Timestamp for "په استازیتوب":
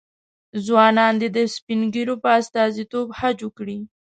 2.23-3.07